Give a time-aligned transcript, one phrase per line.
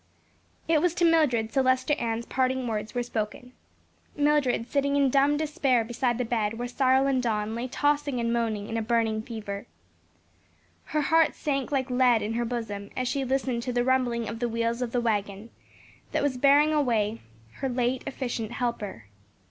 [0.67, 3.53] IT was to Mildred Celestia Ann's parting words were spoken,
[4.15, 8.33] Mildred sitting in dumb despair beside the bed, where Cyril and Don lay tossing and
[8.33, 9.67] moaning in a burning fever.
[10.85, 14.39] Her heart sank like lead in her bosom, as she listened to the rumbling of
[14.39, 15.51] the wheels of the wagon
[16.13, 17.21] that was bearing away
[17.57, 19.05] her late efficient helper.